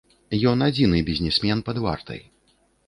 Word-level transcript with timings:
Ён 0.51 0.65
адзіны 0.69 1.03
бізнесмен 1.11 1.63
пад 1.69 1.77
вартай. 1.89 2.21